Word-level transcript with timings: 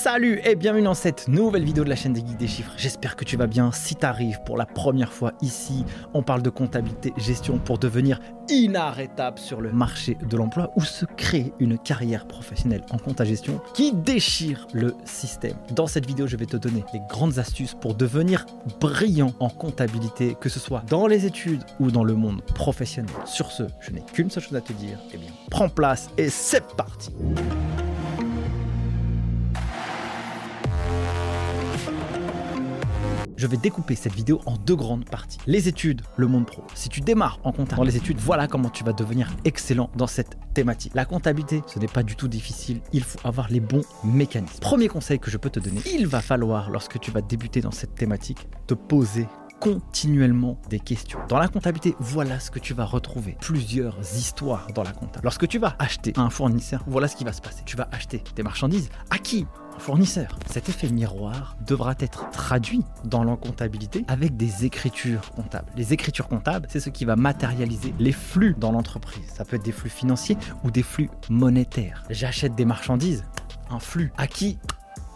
Salut 0.00 0.40
et 0.44 0.54
bienvenue 0.54 0.84
dans 0.84 0.94
cette 0.94 1.26
nouvelle 1.26 1.64
vidéo 1.64 1.82
de 1.82 1.88
la 1.88 1.96
chaîne 1.96 2.12
des 2.12 2.20
Geeks 2.20 2.36
des 2.36 2.46
Chiffres. 2.46 2.72
J'espère 2.76 3.16
que 3.16 3.24
tu 3.24 3.36
vas 3.36 3.48
bien. 3.48 3.72
Si 3.72 3.96
tu 3.96 4.06
arrives 4.06 4.40
pour 4.46 4.56
la 4.56 4.64
première 4.64 5.12
fois 5.12 5.32
ici, 5.42 5.84
on 6.14 6.22
parle 6.22 6.40
de 6.40 6.50
comptabilité, 6.50 7.12
gestion 7.16 7.58
pour 7.58 7.78
devenir 7.78 8.20
inarrêtable 8.48 9.40
sur 9.40 9.60
le 9.60 9.72
marché 9.72 10.16
de 10.22 10.36
l'emploi 10.36 10.70
ou 10.76 10.82
se 10.82 11.04
créer 11.04 11.52
une 11.58 11.76
carrière 11.76 12.28
professionnelle 12.28 12.82
en 12.90 12.98
compta 12.98 13.24
gestion 13.24 13.60
qui 13.74 13.92
déchire 13.92 14.68
le 14.72 14.94
système. 15.04 15.56
Dans 15.72 15.88
cette 15.88 16.06
vidéo, 16.06 16.28
je 16.28 16.36
vais 16.36 16.46
te 16.46 16.56
donner 16.56 16.84
les 16.94 17.00
grandes 17.08 17.40
astuces 17.40 17.74
pour 17.74 17.96
devenir 17.96 18.46
brillant 18.78 19.32
en 19.40 19.50
comptabilité, 19.50 20.36
que 20.40 20.48
ce 20.48 20.60
soit 20.60 20.84
dans 20.88 21.08
les 21.08 21.26
études 21.26 21.64
ou 21.80 21.90
dans 21.90 22.04
le 22.04 22.14
monde 22.14 22.40
professionnel. 22.54 23.10
Sur 23.24 23.50
ce, 23.50 23.64
je 23.80 23.90
n'ai 23.90 24.02
qu'une 24.12 24.30
seule 24.30 24.44
chose 24.44 24.56
à 24.56 24.60
te 24.60 24.72
dire. 24.72 24.96
Eh 25.12 25.16
bien, 25.16 25.30
prends 25.50 25.68
place 25.68 26.08
et 26.16 26.28
c'est 26.28 26.64
parti. 26.76 27.10
Je 33.38 33.46
vais 33.46 33.56
découper 33.56 33.94
cette 33.94 34.14
vidéo 34.14 34.40
en 34.46 34.56
deux 34.56 34.74
grandes 34.74 35.04
parties. 35.04 35.38
Les 35.46 35.68
études, 35.68 36.02
le 36.16 36.26
monde 36.26 36.44
pro. 36.44 36.64
Si 36.74 36.88
tu 36.88 37.00
démarres 37.00 37.38
en 37.44 37.52
compta 37.52 37.76
dans 37.76 37.84
les 37.84 37.96
études, 37.96 38.18
voilà 38.18 38.48
comment 38.48 38.68
tu 38.68 38.82
vas 38.82 38.92
devenir 38.92 39.30
excellent 39.44 39.90
dans 39.96 40.08
cette 40.08 40.36
thématique. 40.54 40.92
La 40.94 41.04
comptabilité, 41.04 41.62
ce 41.68 41.78
n'est 41.78 41.86
pas 41.86 42.02
du 42.02 42.16
tout 42.16 42.26
difficile, 42.26 42.80
il 42.92 43.04
faut 43.04 43.20
avoir 43.26 43.48
les 43.48 43.60
bons 43.60 43.84
mécanismes. 44.02 44.58
Premier 44.58 44.88
conseil 44.88 45.20
que 45.20 45.30
je 45.30 45.36
peux 45.36 45.50
te 45.50 45.60
donner, 45.60 45.80
il 45.86 46.08
va 46.08 46.20
falloir, 46.20 46.68
lorsque 46.70 46.98
tu 46.98 47.12
vas 47.12 47.20
débuter 47.20 47.60
dans 47.60 47.70
cette 47.70 47.94
thématique, 47.94 48.48
te 48.66 48.74
poser 48.74 49.28
continuellement 49.60 50.60
des 50.68 50.80
questions. 50.80 51.20
Dans 51.28 51.38
la 51.38 51.48
comptabilité, 51.48 51.94
voilà 52.00 52.40
ce 52.40 52.50
que 52.50 52.58
tu 52.58 52.74
vas 52.74 52.84
retrouver. 52.84 53.36
Plusieurs 53.40 53.98
histoires 54.16 54.66
dans 54.74 54.82
la 54.82 54.90
comptabilité. 54.90 55.20
Lorsque 55.22 55.48
tu 55.48 55.58
vas 55.58 55.76
acheter 55.78 56.12
un 56.16 56.30
fournisseur, 56.30 56.84
voilà 56.86 57.08
ce 57.08 57.16
qui 57.16 57.24
va 57.24 57.32
se 57.32 57.40
passer. 57.40 57.62
Tu 57.66 57.76
vas 57.76 57.88
acheter 57.92 58.22
des 58.34 58.42
marchandises. 58.42 58.88
À 59.10 59.18
qui 59.18 59.46
fournisseur. 59.78 60.38
Cet 60.50 60.68
effet 60.68 60.88
miroir 60.88 61.56
devra 61.66 61.94
être 61.98 62.30
traduit 62.30 62.84
dans 63.04 63.24
la 63.24 63.36
comptabilité 63.36 64.04
avec 64.08 64.36
des 64.36 64.64
écritures 64.64 65.30
comptables. 65.32 65.70
Les 65.76 65.92
écritures 65.92 66.28
comptables, 66.28 66.66
c'est 66.70 66.80
ce 66.80 66.90
qui 66.90 67.04
va 67.04 67.16
matérialiser 67.16 67.94
les 67.98 68.12
flux 68.12 68.54
dans 68.58 68.72
l'entreprise. 68.72 69.26
Ça 69.34 69.44
peut 69.44 69.56
être 69.56 69.64
des 69.64 69.72
flux 69.72 69.90
financiers 69.90 70.36
ou 70.64 70.70
des 70.70 70.82
flux 70.82 71.10
monétaires. 71.30 72.04
J'achète 72.10 72.54
des 72.54 72.64
marchandises, 72.64 73.24
un 73.70 73.78
flux. 73.78 74.12
À 74.16 74.26
qui? 74.26 74.58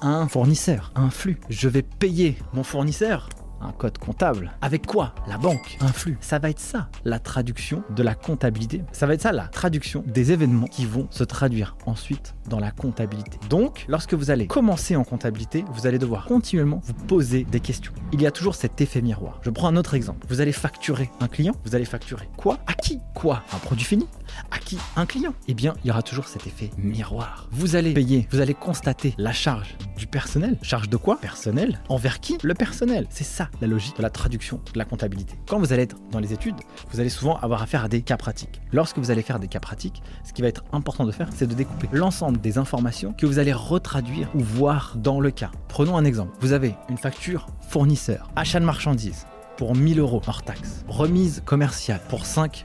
Un 0.00 0.27
fournisseur, 0.27 0.90
un 0.96 1.10
flux. 1.10 1.38
Je 1.48 1.68
vais 1.68 1.83
payer 1.83 2.36
mon 2.52 2.64
fournisseur 2.64 3.28
un 3.62 3.72
code 3.72 3.98
comptable. 3.98 4.52
Avec 4.60 4.86
quoi? 4.86 5.14
La 5.27 5.38
banque, 5.38 5.78
un 5.80 5.88
flux. 5.88 6.18
Ça 6.20 6.38
va 6.38 6.50
être 6.50 6.60
ça, 6.60 6.88
la 7.05 7.18
traduction 7.18 7.82
de 7.91 8.02
la 8.02 8.14
comptabilité. 8.14 8.82
Ça 8.92 9.06
va 9.06 9.14
être 9.14 9.22
ça, 9.22 9.32
la 9.32 9.48
traduction 9.48 10.05
des 10.06 10.32
événements 10.32 10.66
qui 10.66 10.84
vont 10.84 11.06
se 11.10 11.24
traduire 11.24 11.77
ensuite 11.86 12.34
dans 12.48 12.58
la 12.58 12.70
comptabilité. 12.70 13.38
Donc, 13.48 13.84
lorsque 13.88 14.14
vous 14.14 14.30
allez 14.30 14.46
commencer 14.46 14.96
en 14.96 15.05
comptabilité, 15.05 15.64
vous 15.72 15.86
allez 15.86 15.98
devoir 15.98 16.27
continuellement 16.27 16.80
vous 16.84 16.94
poser 16.94 17.44
des 17.44 17.60
questions. 17.60 17.92
Il 18.12 18.20
y 18.20 18.27
a 18.27 18.30
toujours 18.30 18.55
cet 18.55 18.80
effet 18.80 19.00
miroir. 19.00 19.40
Je 19.42 19.50
prends 19.50 19.68
un 19.68 19.77
autre 19.77 19.94
exemple. 19.94 20.27
Vous 20.28 20.40
allez 20.40 20.52
facturer 20.52 21.10
un 21.20 21.28
client, 21.28 21.55
vous 21.64 21.74
allez 21.74 21.84
facturer 21.84 22.28
quoi? 22.36 22.58
À 22.66 22.74
qui? 22.74 23.00
Quoi? 23.14 23.42
Un 23.52 23.58
produit 23.58 23.84
fini? 23.84 24.06
À 24.50 24.58
qui? 24.58 24.78
Un 24.96 25.06
client? 25.06 25.34
Eh 25.48 25.55
bien, 25.55 25.74
il 25.84 25.88
y 25.88 25.90
aura 25.90 26.02
toujours 26.02 26.27
cet 26.27 26.46
effet 26.46 26.70
miroir. 26.77 27.48
Vous 27.52 27.77
allez 27.77 27.92
payer, 27.92 28.27
vous 28.30 28.40
allez 28.40 28.55
constater 28.55 29.14
la 29.18 29.33
charge 29.33 29.77
personnel. 30.06 30.56
Charge 30.62 30.89
de 30.89 30.97
quoi? 30.97 31.19
Personnel. 31.19 31.81
Envers 31.89 32.20
qui? 32.20 32.39
Le 32.42 32.55
personnel. 32.55 33.06
C'est 33.11 33.25
ça 33.25 33.48
la 33.61 33.67
logique 33.67 33.97
de 33.97 34.03
la 34.03 34.11
traduction 34.11 34.61
de 34.72 34.78
la 34.78 34.84
comptabilité. 34.84 35.34
Quand 35.47 35.58
vous 35.58 35.72
allez 35.72 35.83
être 35.84 35.97
dans 36.11 36.20
les 36.20 36.33
études, 36.33 36.56
vous 36.91 37.00
allez 37.00 37.08
souvent 37.08 37.36
avoir 37.39 37.62
affaire 37.62 37.84
à 37.84 37.89
des 37.89 38.03
cas 38.03 38.17
pratiques. 38.17 38.61
Lorsque 38.73 38.98
vous 38.98 39.11
allez 39.11 39.23
faire 39.23 39.39
des 39.39 39.48
cas 39.48 39.61
pratiques, 39.61 40.03
ce 40.25 40.33
qui 40.33 40.42
va 40.42 40.48
être 40.48 40.64
important 40.73 41.05
de 41.05 41.12
faire, 41.12 41.28
c'est 41.34 41.47
de 41.47 41.55
découper 41.55 41.89
l'ensemble 41.92 42.41
des 42.41 42.58
informations 42.58 43.12
que 43.12 43.27
vous 43.27 43.39
allez 43.39 43.53
retraduire 43.53 44.28
ou 44.34 44.41
voir 44.41 44.95
dans 44.97 45.20
le 45.20 45.30
cas. 45.30 45.50
Prenons 45.69 45.97
un 45.97 46.05
exemple. 46.05 46.33
Vous 46.41 46.53
avez 46.53 46.75
une 46.89 46.98
facture 46.98 47.47
fournisseur, 47.69 48.30
achat 48.36 48.61
de 48.61 48.64
marchandises 48.64 49.27
pour 49.56 49.77
1000 49.77 50.00
euros 50.00 50.23
hors 50.27 50.42
taxe, 50.42 50.84
remise 50.89 51.42
commerciale 51.45 52.00
pour 52.08 52.27
5 52.27 52.64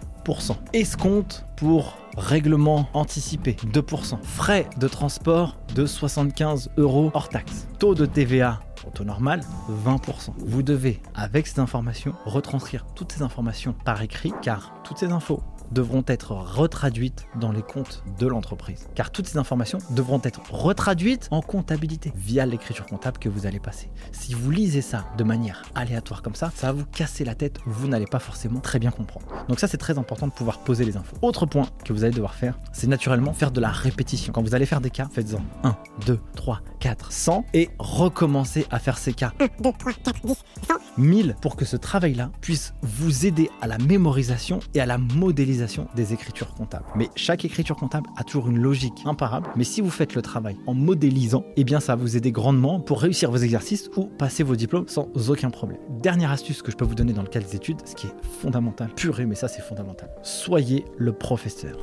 Escompte 0.73 1.45
pour 1.55 1.97
règlement 2.17 2.89
anticipé 2.93 3.53
2%. 3.53 4.17
Frais 4.23 4.67
de 4.77 4.87
transport 4.87 5.57
de 5.73 5.85
75 5.85 6.71
euros 6.77 7.11
hors 7.13 7.29
taxe. 7.29 7.67
Taux 7.79 7.95
de 7.95 8.05
TVA 8.05 8.59
au 8.85 8.89
taux 8.89 9.03
normal 9.03 9.41
20%. 9.85 10.31
Vous 10.37 10.63
devez, 10.63 11.01
avec 11.15 11.47
ces 11.47 11.59
informations, 11.59 12.13
retranscrire 12.25 12.85
toutes 12.95 13.11
ces 13.11 13.21
informations 13.21 13.73
par 13.85 14.01
écrit 14.01 14.33
car 14.41 14.73
toutes 14.83 14.97
ces 14.97 15.11
infos 15.11 15.41
devront 15.71 16.03
être 16.07 16.31
retraduites 16.31 17.27
dans 17.39 17.51
les 17.51 17.61
comptes 17.61 18.03
de 18.19 18.27
l'entreprise. 18.27 18.87
Car 18.95 19.11
toutes 19.11 19.27
ces 19.27 19.37
informations 19.37 19.79
devront 19.91 20.21
être 20.23 20.41
retraduites 20.51 21.27
en 21.31 21.41
comptabilité 21.41 22.11
via 22.15 22.45
l'écriture 22.45 22.85
comptable 22.85 23.17
que 23.17 23.29
vous 23.29 23.45
allez 23.45 23.59
passer. 23.59 23.89
Si 24.11 24.33
vous 24.33 24.51
lisez 24.51 24.81
ça 24.81 25.05
de 25.17 25.23
manière 25.23 25.63
aléatoire 25.75 26.21
comme 26.21 26.35
ça, 26.35 26.51
ça 26.55 26.67
va 26.67 26.73
vous 26.73 26.85
casser 26.85 27.25
la 27.25 27.35
tête, 27.35 27.59
vous 27.65 27.87
n'allez 27.87 28.05
pas 28.05 28.19
forcément 28.19 28.59
très 28.59 28.79
bien 28.79 28.91
comprendre. 28.91 29.25
Donc 29.47 29.59
ça 29.59 29.67
c'est 29.67 29.77
très 29.77 29.97
important 29.97 30.27
de 30.27 30.31
pouvoir 30.31 30.59
poser 30.59 30.85
les 30.85 30.97
infos. 30.97 31.17
Autre 31.21 31.45
point 31.45 31.67
que 31.83 31.93
vous 31.93 32.03
allez 32.03 32.13
devoir 32.13 32.35
faire, 32.35 32.59
c'est 32.73 32.87
naturellement 32.87 33.33
faire 33.33 33.51
de 33.51 33.61
la 33.61 33.69
répétition. 33.69 34.33
Quand 34.33 34.41
vous 34.41 34.55
allez 34.55 34.65
faire 34.65 34.81
des 34.81 34.89
cas, 34.89 35.07
faites-en 35.11 35.41
1, 35.67 35.77
2, 36.05 36.19
3, 36.35 36.61
4, 36.79 37.11
100 37.11 37.45
et 37.53 37.69
recommencez 37.79 38.65
à 38.71 38.79
faire 38.79 38.97
ces 38.97 39.13
cas. 39.13 39.33
1, 39.39 39.45
2, 39.61 39.71
3, 39.77 39.93
4, 40.03 40.21
10, 40.25 40.35
100. 40.67 40.73
1000 40.97 41.35
pour 41.41 41.55
que 41.55 41.65
ce 41.65 41.77
travail-là 41.77 42.31
puisse 42.41 42.73
vous 42.81 43.25
aider 43.25 43.49
à 43.61 43.67
la 43.67 43.77
mémorisation 43.77 44.59
et 44.73 44.81
à 44.81 44.85
la 44.85 44.97
modélisation 44.97 45.56
des 45.95 46.13
écritures 46.13 46.53
comptables. 46.53 46.85
Mais 46.95 47.09
chaque 47.15 47.45
écriture 47.45 47.75
comptable 47.75 48.09
a 48.15 48.23
toujours 48.23 48.49
une 48.49 48.59
logique 48.59 49.03
imparable. 49.05 49.49
Mais 49.55 49.63
si 49.63 49.81
vous 49.81 49.89
faites 49.89 50.15
le 50.15 50.21
travail 50.21 50.57
en 50.67 50.73
modélisant, 50.73 51.45
eh 51.55 51.63
bien 51.63 51.79
ça 51.79 51.95
va 51.95 52.01
vous 52.01 52.17
aider 52.17 52.31
grandement 52.31 52.79
pour 52.79 53.01
réussir 53.01 53.31
vos 53.31 53.37
exercices 53.37 53.89
ou 53.95 54.05
passer 54.05 54.43
vos 54.43 54.55
diplômes 54.55 54.87
sans 54.87 55.09
aucun 55.29 55.49
problème. 55.49 55.79
Dernière 56.01 56.31
astuce 56.31 56.61
que 56.61 56.71
je 56.71 56.77
peux 56.77 56.85
vous 56.85 56.95
donner 56.95 57.13
dans 57.13 57.23
le 57.23 57.29
cas 57.29 57.39
des 57.39 57.55
études, 57.55 57.79
ce 57.85 57.95
qui 57.95 58.07
est 58.07 58.15
fondamental, 58.41 58.89
purée, 58.95 59.25
mais 59.25 59.35
ça 59.35 59.47
c'est 59.47 59.61
fondamental. 59.61 60.09
Soyez 60.23 60.85
le 60.97 61.13
professeur. 61.13 61.77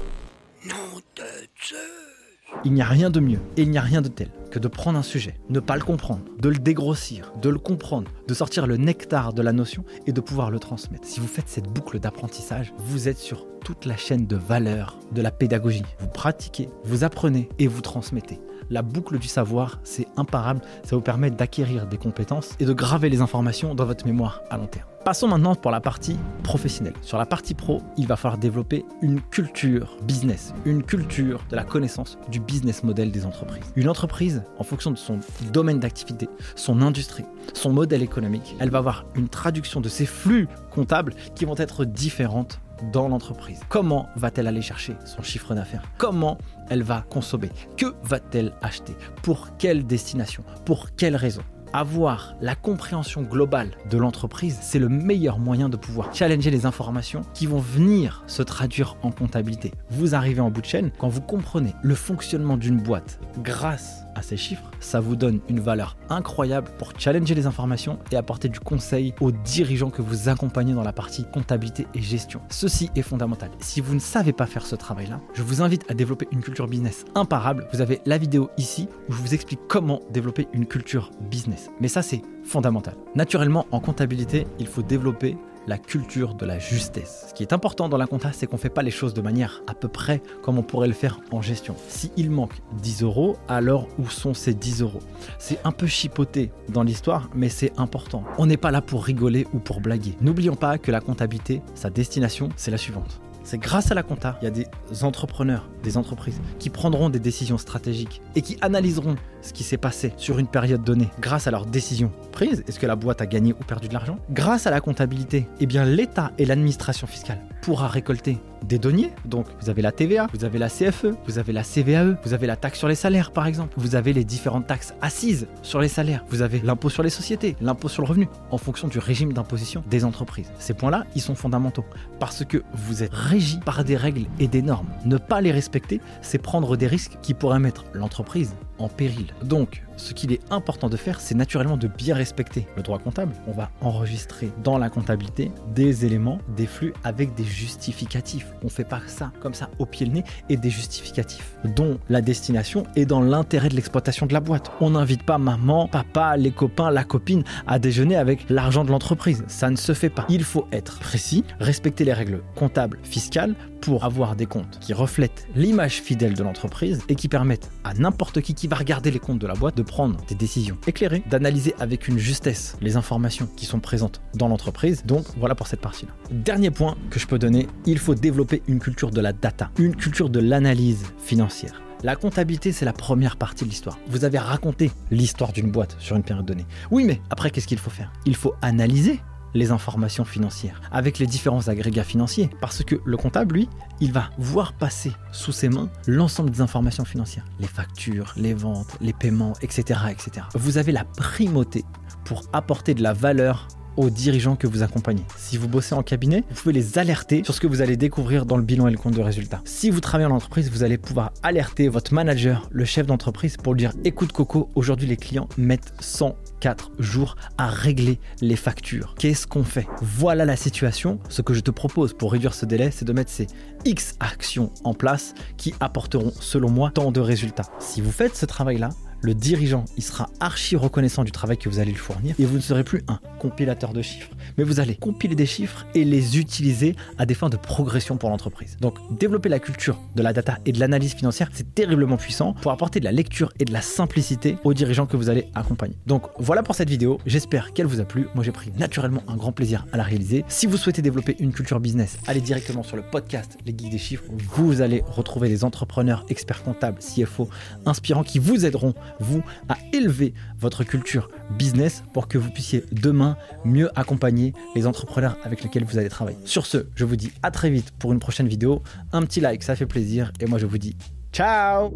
Il 2.65 2.73
n'y 2.73 2.83
a 2.83 2.87
rien 2.87 3.11
de 3.11 3.21
mieux 3.21 3.41
et 3.57 3.63
il 3.63 3.71
n'y 3.71 3.79
a 3.79 3.83
rien 3.83 4.03
de 4.03 4.09
tel 4.09 4.29
que 4.51 4.59
de 4.59 4.69
prendre 4.69 4.99
un 4.99 5.03
sujet, 5.03 5.35
ne 5.49 5.59
pas 5.61 5.77
le 5.77 5.83
comprendre, 5.83 6.23
de 6.39 6.49
le 6.49 6.59
dégrossir, 6.59 7.33
de 7.43 7.49
le 7.49 7.59
comprendre, 7.59 8.11
de 8.29 8.35
sortir 8.35 8.67
le 8.67 8.77
nectar 8.77 9.33
de 9.33 9.43
la 9.43 9.53
notion 9.53 9.85
et 10.07 10.13
de 10.13 10.21
pouvoir 10.21 10.51
le 10.51 10.61
transmettre. 10.61 11.09
Si 11.09 11.19
vous 11.19 11.27
faites 11.27 11.49
cette 11.49 11.69
boucle 11.69 11.99
d'apprentissage, 11.99 12.73
vous 12.79 13.09
êtes 13.09 13.19
sur 13.19 13.47
toute 13.65 13.85
la 13.85 13.97
chaîne 13.97 14.27
de 14.27 14.37
valeur 14.37 15.01
de 15.13 15.23
la 15.23 15.33
pédagogie. 15.33 15.83
Vous 15.99 16.09
pratiquez, 16.09 16.69
vous 16.85 17.03
apprenez 17.03 17.49
et 17.59 17.67
vous 17.67 17.81
transmettez. 17.81 18.39
La 18.71 18.83
boucle 18.83 19.19
du 19.19 19.29
savoir, 19.29 19.79
c'est 19.85 20.07
imparable, 20.17 20.61
ça 20.85 20.97
vous 20.97 21.03
permet 21.03 21.31
d'acquérir 21.31 21.87
des 21.87 21.99
compétences 21.99 22.57
et 22.61 22.65
de 22.65 22.73
graver 22.73 23.09
les 23.09 23.21
informations 23.21 23.75
dans 23.75 23.85
votre 23.85 24.07
mémoire 24.07 24.43
à 24.51 24.57
long 24.57 24.67
terme. 24.67 24.87
Passons 25.05 25.29
maintenant 25.29 25.55
pour 25.55 25.71
la 25.71 25.83
partie 25.83 26.17
professionnelle. 26.43 26.95
Sur 27.03 27.19
la 27.19 27.27
partie 27.27 27.53
pro, 27.53 27.83
il 27.99 28.07
va 28.07 28.17
falloir 28.17 28.39
développer 28.39 28.87
une 29.03 29.21
culture 29.21 29.99
business, 30.03 30.55
une 30.65 30.83
culture 30.83 31.45
de 31.51 31.57
la 31.57 31.63
connaissance 31.63 32.17
du 32.31 32.41
business 32.41 32.83
model 32.83 33.13
des 33.13 33.27
entreprises. 33.27 33.71
Une 33.77 33.91
entreprise, 33.91 34.43
en 34.59 34.65
fonction 34.65 34.91
de 34.91 34.97
son 34.97 35.19
domaine 35.53 35.79
d'activité, 35.79 36.27
son 36.57 36.81
industrie, 36.81 37.27
son 37.53 37.71
modèle 37.71 38.03
économique, 38.03 38.57
elle 38.61 38.71
va 38.71 38.79
avoir 38.79 39.05
une 39.15 39.29
traduction 39.29 39.83
de 39.83 39.91
ses 39.91 40.07
flux 40.07 40.49
comptables 40.71 41.13
qui 41.35 41.45
vont 41.45 41.57
être 41.59 41.85
différentes 41.85 42.61
dans 42.93 43.09
l'entreprise. 43.09 43.61
Comment 43.69 44.09
va-t-elle 44.17 44.47
aller 44.47 44.63
chercher 44.63 44.97
son 45.05 45.23
chiffre 45.23 45.55
d'affaires? 45.55 45.83
Comment 45.99 46.39
elle 46.71 46.83
va 46.83 47.05
consommer? 47.11 47.51
Que 47.77 47.95
va-t-elle 48.03 48.53
acheter? 48.63 48.95
Pour 49.23 49.57
quelle 49.57 49.87
destination? 49.87 50.45
Pour 50.65 50.95
quelle 50.95 51.17
raison? 51.17 51.43
Avoir 51.75 52.37
la 52.41 52.55
compréhension 52.55 53.23
globale 53.23 53.73
de 53.91 53.99
l'entreprise, 53.99 54.59
c'est 54.63 54.79
le 54.79 54.89
meilleur 54.89 55.41
moyen 55.41 55.69
de 55.69 55.77
pouvoir 55.77 56.15
challenger 56.15 56.51
les 56.51 56.67
informations 56.67 57.23
qui 57.35 57.47
vont 57.47 57.59
venir 57.59 58.23
se 58.29 58.43
traduire 58.43 58.97
en 59.03 59.11
comptabilité. 59.11 59.73
Vous 59.91 60.15
arrivez 60.15 60.41
en 60.41 60.51
bout 60.51 60.61
de 60.61 60.67
chaîne 60.67 60.93
quand 60.99 61.09
vous 61.09 61.21
comprenez 61.21 61.75
le 61.83 61.97
fonctionnement 61.97 62.57
d'une 62.57 62.81
boîte 62.81 63.19
grâce 63.43 64.05
à 64.15 64.23
ces 64.23 64.37
chiffres, 64.37 64.71
ça 64.81 65.01
vous 65.01 65.17
donne 65.17 65.41
une 65.49 65.61
valeur 65.61 65.97
incroyable 66.09 66.71
pour 66.79 66.93
challenger 66.97 67.35
les 67.35 67.47
informations 67.47 67.99
et 68.13 68.17
apporter 68.17 68.49
du 68.49 68.61
conseil 68.61 69.13
aux 69.21 69.33
dirigeants 69.33 69.91
que 69.91 70.03
vous 70.03 70.29
accompagnez 70.29 70.73
dans 70.73 70.83
la 70.83 70.93
partie 70.93 71.25
comptabilité 71.33 71.87
et 71.95 72.01
gestion. 72.01 72.41
Ceci 72.49 72.91
est 72.95 73.03
fondamental. 73.03 73.51
Si 73.61 73.81
vous 73.81 73.95
ne 73.95 74.01
savez 74.01 74.33
pas 74.33 74.47
faire 74.47 74.67
ce 74.67 74.77
travail-là, 74.77 75.21
je 75.35 75.43
vous 75.43 75.63
invite 75.63 75.91
à 75.91 75.95
développer 75.95 76.29
une 76.31 76.43
culture 76.43 76.69
business 76.69 77.05
imparable. 77.15 77.67
Vous 77.73 77.81
avez 77.81 78.01
la 78.07 78.19
vidéo 78.19 78.51
ici 78.57 78.89
où 79.09 79.13
je 79.13 79.21
vous 79.21 79.35
explique 79.35 79.61
comment 79.69 80.01
développer 80.11 80.47
une 80.53 80.67
culture 80.67 81.11
business. 81.31 81.64
Mais 81.81 81.89
ça, 81.89 82.03
c'est 82.03 82.23
fondamental. 82.45 82.97
Naturellement, 83.15 83.67
en 83.71 83.81
comptabilité, 83.81 84.47
il 84.59 84.67
faut 84.67 84.83
développer 84.83 85.37
la 85.67 85.79
culture 85.79 86.35
de 86.35 86.47
la 86.47 86.59
justesse. 86.59 87.27
Ce 87.29 87.35
qui 87.35 87.43
est 87.43 87.53
important 87.53 87.89
dans 87.89 87.97
la 87.97 88.07
compta, 88.07 88.33
c'est 88.33 88.47
qu'on 88.47 88.57
ne 88.57 88.61
fait 88.61 88.69
pas 88.69 88.83
les 88.83 88.91
choses 88.91 89.15
de 89.15 89.23
manière 89.23 89.63
à 89.67 89.75
peu 89.75 89.89
près 89.89 90.23
comme 90.43 90.59
on 90.59 90.63
pourrait 90.63 90.89
le 90.89 90.95
faire 90.95 91.21
en 91.31 91.43
gestion. 91.43 91.75
S'il 91.89 92.31
manque 92.31 92.53
10 92.83 93.03
euros, 93.03 93.37
alors 93.49 93.89
où 93.99 94.09
sont 94.09 94.35
ces 94.35 94.55
10 94.55 94.83
euros? 94.83 95.01
C'est 95.39 95.59
un 95.65 95.73
peu 95.73 95.87
chipoté 95.87 96.51
dans 96.69 96.83
l'histoire, 96.83 97.31
mais 97.35 97.49
c'est 97.49 97.73
important. 97.79 98.25
On 98.39 98.47
n'est 98.47 98.57
pas 98.57 98.71
là 98.71 98.83
pour 98.83 99.05
rigoler 99.05 99.47
ou 99.55 99.59
pour 99.59 99.81
blaguer. 99.81 100.17
N'oublions 100.21 100.57
pas 100.57 100.79
que 100.79 100.91
la 100.91 101.01
comptabilité, 101.01 101.63
sa 101.75 101.91
destination, 101.91 102.49
c'est 102.57 102.71
la 102.71 102.79
suivante 102.79 103.21
C'est 103.45 103.59
grâce 103.59 103.93
à 103.93 103.95
la 103.95 104.03
compta, 104.03 104.39
il 104.41 104.45
y 104.47 104.49
a 104.49 104.51
des 104.51 104.67
entrepreneurs, 105.03 105.69
des 105.83 105.99
entreprises 105.99 106.41
qui 106.59 106.71
prendront 106.71 107.11
des 107.11 107.19
décisions 107.19 107.59
stratégiques 107.59 108.23
et 108.35 108.41
qui 108.41 108.57
analyseront 108.63 109.17
ce 109.43 109.53
qui 109.53 109.63
s'est 109.65 109.77
passé 109.77 110.15
sur 110.17 110.39
une 110.39 110.47
période 110.47 110.83
donnée 110.83 111.11
grâce 111.21 111.47
à 111.47 111.51
leurs 111.51 111.67
décisions 111.67 112.11
prises. 112.33 112.65
Est-ce 112.67 112.81
que 112.81 112.87
la 112.87 112.97
boîte 112.97 113.21
a 113.21 113.27
gagné 113.27 113.53
ou 113.53 113.63
perdu 113.63 113.89
de 113.89 113.93
l'argent? 113.93 114.19
Grâce 114.31 114.67
à 114.67 114.71
la 114.71 114.81
comptabilité, 114.81 115.47
eh 115.61 115.67
bien 115.67 115.85
l'État 115.85 116.33
et 116.39 116.47
l'administration 116.47 117.07
fiscale 117.07 117.39
pourra 117.61 117.89
récolter 117.89 118.39
des 118.65 118.79
deniers. 118.79 119.11
Donc 119.27 119.47
vous 119.61 119.69
avez 119.69 119.83
la 119.83 119.93
TVA, 119.93 120.27
vous 120.33 120.45
avez 120.45 120.59
la 120.59 120.69
CFE, 120.69 121.09
vous 121.27 121.39
avez 121.39 121.53
la 121.53 121.63
CVAE, 121.63 122.17
vous 122.25 122.33
avez 122.33 122.47
la 122.47 122.57
taxe 122.57 122.79
sur 122.79 122.89
les 122.89 122.95
salaires 122.95 123.31
par 123.31 123.47
exemple, 123.47 123.75
vous 123.77 123.95
avez 123.95 124.15
les 124.15 124.25
différentes 124.25 124.67
taxes 124.67 124.95
assises 125.03 125.47
sur 125.63 125.81
les 125.81 125.89
salaires, 125.89 126.25
vous 126.31 126.41
avez 126.41 126.61
l'impôt 126.61 126.89
sur 126.89 127.03
les 127.03 127.11
sociétés, 127.11 127.57
l'impôt 127.61 127.89
sur 127.89 128.03
le 128.03 128.09
revenu 128.09 128.29
en 128.51 128.59
fonction 128.59 128.89
du 128.89 128.99
régime 128.99 129.35
d'imposition 129.35 129.83
des 129.91 130.05
entreprises. 130.05 130.51
Ces 130.59 130.73
points-là, 130.73 131.05
ils 131.15 131.21
sont 131.21 131.35
fondamentaux 131.35 131.85
parce 132.19 132.45
que 132.45 132.63
vous 132.73 133.03
êtes 133.03 133.13
régi 133.35 133.59
par 133.59 133.83
des 133.83 133.97
règles 133.97 134.27
et 134.39 134.47
des 134.47 134.63
normes. 134.63 134.87
Ne 135.05 135.17
pas 135.17 135.41
les 135.41 135.51
respecter, 135.51 136.01
c'est 136.23 136.39
prendre 136.39 136.77
des 136.77 136.87
risques 136.87 137.19
qui 137.21 137.35
pourraient 137.35 137.59
mettre 137.59 137.85
l'entreprise 137.93 138.55
en 138.79 138.89
péril. 138.89 139.27
Donc, 139.43 139.83
ce 139.97 140.13
qu'il 140.13 140.33
est 140.33 140.41
important 140.51 140.89
de 140.89 140.97
faire, 140.97 141.21
c'est 141.21 141.35
naturellement 141.35 141.77
de 141.77 141.87
bien 141.87 142.15
respecter 142.15 142.67
le 142.77 142.83
droit 142.83 142.99
comptable. 142.99 143.33
On 143.47 143.53
va 143.53 143.71
enregistrer 143.81 144.51
dans 144.63 144.79
la 144.79 144.91
comptabilité 144.91 145.53
des 145.75 146.05
éléments, 146.05 146.39
des 146.57 146.67
flux 146.67 146.93
avec 147.05 147.35
des 147.35 147.45
justificatifs. 147.45 148.53
On 148.65 148.69
fait 148.69 148.85
pas 148.85 149.01
ça 149.07 149.33
comme 149.41 149.55
ça 149.55 149.71
au 149.79 149.87
pied 149.87 150.07
le 150.07 150.13
nez 150.13 150.25
et 150.49 150.57
des 150.57 150.71
justificatifs 150.71 151.57
dont 151.65 151.99
la 152.09 152.21
destination 152.21 152.85
est 152.97 153.07
dans 153.07 153.21
l'intérêt 153.21 153.69
de 153.69 153.77
l'exploitation 153.77 154.27
de 154.27 154.33
la 154.33 154.41
boîte. 154.41 154.73
On 154.81 154.91
n'invite 154.91 155.23
pas 155.23 155.39
maman, 155.39 155.87
papa, 155.87 156.37
les 156.37 156.51
copains, 156.51 156.91
la 156.91 157.05
copine 157.05 157.45
à 157.67 157.79
déjeuner 157.79 158.17
avec 158.17 158.51
l'argent 158.51 158.85
de 158.85 158.91
l'entreprise. 158.91 159.45
Ça 159.47 159.71
ne 159.71 159.77
se 159.77 159.93
fait 159.93 160.11
pas. 160.11 160.27
Il 160.29 160.45
faut 160.45 160.67
être 160.73 160.99
précis, 160.99 161.45
respecter 161.61 162.05
les 162.05 162.13
règles 162.13 162.43
comptables, 162.57 162.99
fiscales 163.03 163.55
pour 163.81 164.05
avoir 164.05 164.35
des 164.35 164.47
comptes 164.47 164.79
qui 164.81 164.95
reflètent 164.95 165.47
l'image 165.55 166.01
fidèle 166.01 166.33
de 166.33 166.43
l'entreprise 166.43 167.03
et 167.09 167.15
qui 167.15 167.29
permettent 167.29 167.71
à 167.85 167.93
n'importe 167.93 168.41
qui 168.41 168.55
qui 168.65 168.69
va 168.69 168.77
regarder 168.77 169.11
les 169.11 169.19
comptes 169.19 169.39
de 169.39 169.47
la 169.47 169.53
boîte 169.53 169.77
de 169.77 169.83
prendre 169.83 170.17
des 170.27 170.35
décisions 170.35 170.79
éclairées, 170.87 171.23
d'analyser 171.29 171.75
avec 171.81 172.09
une 172.09 172.17
justesse 172.17 172.79
les 172.81 172.97
informations 172.97 173.47
qui 173.59 173.67
sont 173.67 173.79
présentes 173.79 174.23
dans 174.33 174.49
l'entreprise. 174.49 175.05
Donc 175.05 175.27
voilà 175.37 175.55
pour 175.55 175.67
cette 175.67 175.83
partie-là. 175.83 176.13
Dernier 176.31 176.71
point 176.71 176.97
que 177.11 177.21
je 177.21 177.27
peux 177.27 177.39
donner, 177.39 177.69
il 177.85 177.99
faut 177.99 178.15
développer 178.15 178.63
une 178.67 178.79
culture 178.79 179.11
de 179.11 179.21
la 179.21 179.35
data, 179.35 179.71
une 179.79 179.95
culture 179.95 180.31
de 180.31 180.41
l'analyse 180.41 181.05
financière. 181.19 181.83
La 182.03 182.17
comptabilité, 182.17 182.73
c'est 182.73 182.87
la 182.87 182.95
première 182.95 183.37
partie 183.37 183.65
de 183.65 183.69
l'histoire. 183.69 183.99
Vous 184.09 184.25
avez 184.25 184.39
raconté 184.39 184.91
l'histoire 185.11 185.53
d'une 185.53 185.71
boîte 185.71 185.97
sur 185.99 186.17
une 186.17 186.23
période 186.23 186.47
donnée. 186.47 186.65
Oui, 186.91 187.05
mais 187.05 187.21
après, 187.29 187.51
qu'est-ce 187.51 187.67
qu'il 187.67 187.79
faut 187.79 187.91
faire? 187.91 188.11
Il 188.25 188.35
faut 188.35 188.55
analyser 188.63 189.21
les 189.55 189.71
informations 189.71 190.25
financières 190.25 190.81
avec 190.93 191.19
les 191.19 191.27
différents 191.27 191.69
agrégats 191.69 192.05
financiers. 192.05 192.51
Parce 192.61 192.85
que 192.85 192.97
le 193.05 193.17
comptable, 193.17 193.55
lui, 193.55 193.69
il 194.01 194.13
va 194.13 194.31
voir 194.39 194.73
passer 194.73 195.13
sous 195.33 195.53
ses 195.53 195.69
mains 195.69 195.89
l'ensemble 196.07 196.51
des 196.51 196.61
informations 196.61 197.05
financières. 197.05 197.45
Les 197.61 197.67
factures, 197.67 198.33
les 198.37 198.55
ventes, 198.55 198.97
les 199.01 199.13
paiements, 199.13 199.55
etc. 199.63 200.01
etc. 200.11 200.47
Vous 200.55 200.79
avez 200.79 200.93
la 200.93 201.05
primauté 201.05 201.85
pour 202.25 202.43
apporter 202.53 202.95
de 202.95 203.03
la 203.03 203.13
valeur 203.13 203.69
aux 203.97 204.11
dirigeants 204.11 204.57
que 204.57 204.67
vous 204.67 204.83
accompagnez. 204.83 205.25
Si 205.37 205.57
vous 205.57 205.69
bossez 205.69 205.95
en 205.95 206.03
cabinet, 206.03 206.45
vous 206.51 206.63
pouvez 206.63 206.73
les 206.73 206.99
alerter 206.99 207.43
sur 207.45 207.55
ce 207.55 207.61
que 207.61 207.67
vous 207.67 207.83
allez 207.83 207.97
découvrir 207.97 208.47
dans 208.47 208.57
le 208.57 208.63
bilan 208.63 208.89
et 208.89 208.91
le 208.91 208.99
compte 208.99 209.15
de 209.15 209.23
résultat. 209.23 209.61
Si 209.65 209.91
vous 209.91 210.01
travaillez 210.01 210.31
en 210.31 210.35
entreprise, 210.35 210.71
vous 210.71 210.83
allez 210.83 210.99
pouvoir 210.99 211.33
alerter 211.43 211.89
votre 211.89 212.15
manager, 212.15 212.69
le 212.71 212.85
chef 212.85 213.07
d'entreprise, 213.07 213.57
pour 213.57 213.75
lui 213.75 213.81
dire 213.81 213.93
écoute 214.05 214.33
Coco, 214.33 214.71
aujourd'hui 214.75 215.07
les 215.07 215.17
clients 215.17 215.49
mettent 215.57 215.93
104 216.01 216.93
jours 216.99 217.37
à 217.59 217.69
régler 217.69 218.19
les 218.41 218.57
factures. 218.57 219.15
Qu'est-ce 219.19 219.47
qu'on 219.47 219.65
fait? 219.65 219.87
Voilà 220.01 220.45
la 220.45 220.57
situation. 220.57 221.19
Ce 221.29 221.43
que 221.43 221.55
je 221.55 221.61
te 221.61 221.71
propose 221.71 222.15
pour 222.15 222.33
réduire 222.33 222.55
ce 222.55 222.67
délai, 222.67 222.91
c'est 222.91 223.05
de 223.05 223.13
mettre 223.13 223.31
ces 223.31 223.47
X 223.85 224.15
actions 224.21 224.71
en 224.85 224.95
place 224.95 225.35
qui 225.57 225.75
apporteront, 225.81 226.33
selon 226.41 226.71
moi, 226.71 226.91
tant 226.93 227.13
de 227.13 227.21
résultats. 227.21 227.71
Si 227.79 228.01
vous 228.01 228.13
faites 228.13 228.37
ce 228.37 228.47
travail-là, 228.47 228.91
le 229.25 229.35
dirigeant, 229.35 229.87
il 229.97 230.03
sera 230.03 230.29
archi 230.39 230.77
reconnaissant 230.77 231.25
du 231.25 231.33
travail 231.33 231.57
que 231.57 231.71
vous 231.71 231.79
allez 231.79 231.93
lui 231.93 231.99
fournir 231.99 232.35
et 232.39 232.45
vous 232.45 232.57
ne 232.57 232.61
serez 232.61 232.85
plus 232.85 233.03
un 233.09 233.19
compilateur 233.39 233.95
de 233.95 234.03
chiffres, 234.03 234.29
mais 234.59 234.65
vous 234.65 234.81
allez 234.81 234.97
compiler 234.97 235.35
des 235.35 235.47
chiffres 235.47 235.87
et 235.95 236.05
les 236.05 236.39
utiliser 236.39 236.95
à 237.17 237.25
des 237.25 237.33
fins 237.33 237.49
de 237.49 237.57
progression 237.57 238.19
pour 238.19 238.29
l'entreprise. 238.29 238.77
Donc 238.83 238.99
développer 239.19 239.49
la 239.49 239.61
culture 239.61 239.99
de 240.15 240.23
la 240.23 240.35
data 240.35 240.59
et 240.67 240.73
de 240.73 240.79
l'analyse 240.79 241.15
financière, 241.15 241.49
c'est 241.55 241.75
terriblement 241.75 242.19
puissant 242.19 242.53
pour 242.53 242.71
apporter 242.71 243.01
de 243.01 243.07
la 243.07 243.13
lecture 243.13 243.51
et 243.59 243.65
de 243.65 243.73
la 243.73 243.81
simplicité 243.81 244.59
aux 244.63 244.75
dirigeants 244.75 245.07
que 245.07 245.17
vous 245.17 245.31
allez 245.31 245.49
accompagner. 245.55 245.97
Donc 246.07 246.25
voilà 246.39 246.63
pour 246.63 246.75
cette 246.75 246.91
vidéo, 246.91 247.19
j'espère 247.25 247.73
qu'elle 247.73 247.87
vous 247.87 248.01
a 248.01 248.05
plu. 248.05 248.27
Moi 248.35 248.45
j'ai 248.45 248.53
pris 248.53 248.73
naturellement 248.77 249.23
un 249.27 249.37
grand 249.37 249.53
plaisir 249.53 249.87
à 249.93 249.97
la 249.97 250.03
réaliser. 250.03 250.45
Si 250.49 250.67
vous 250.67 250.77
souhaitez 250.77 251.01
développer 251.01 251.35
une 251.39 251.55
culture 251.55 251.81
business, 251.81 252.19
allez 252.27 252.43
directement 252.43 252.83
sur 252.83 252.97
le 252.97 253.03
podcast 253.03 253.57
Les 253.65 253.75
Geeks 253.75 253.91
des 253.91 253.99
Chiffres. 253.99 254.25
Vous 254.55 254.83
allez 254.83 255.03
retrouver 255.07 255.49
des 255.49 255.65
entrepreneurs, 255.65 256.27
experts 256.29 256.63
comptables, 256.63 256.99
CFO, 256.99 257.49
inspirants 257.87 258.23
qui 258.23 258.39
vous 258.39 258.67
aideront 258.67 258.93
vous, 259.21 259.43
à 259.69 259.77
élever 259.93 260.35
votre 260.59 260.85
culture 260.85 261.29
business 261.59 262.03
pour 262.13 262.29
que 262.29 262.39
vous 262.39 262.51
puissiez 262.51 262.85
demain 262.93 263.37
mieux 263.65 263.91
accompagner 263.99 264.55
les 264.75 264.87
entrepreneurs 264.87 265.37
avec 265.45 265.63
lesquels 265.63 265.85
vous 265.85 265.99
allez 265.99 266.09
travailler. 266.09 266.39
Sur 266.45 266.67
ce, 266.67 266.87
je 266.95 267.05
vous 267.05 267.17
dis 267.17 267.33
à 267.43 267.51
très 267.51 267.71
vite 267.71 267.93
pour 267.99 268.13
une 268.13 268.21
prochaine 268.21 268.49
vidéo. 268.49 268.83
Un 269.13 269.23
petit 269.23 269.41
like, 269.41 269.63
ça 269.63 269.77
fait 269.77 269.87
plaisir. 269.87 270.33
Et 270.41 270.47
moi, 270.47 270.59
je 270.59 270.67
vous 270.67 270.79
dis 270.79 270.97
ciao 271.33 271.93